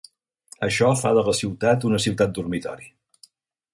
Això 0.67 0.87
fa 1.01 1.11
de 1.17 1.23
la 1.27 1.35
ciutat 1.41 1.85
una 1.91 2.01
ciutat 2.07 2.33
dormitori. 2.39 2.91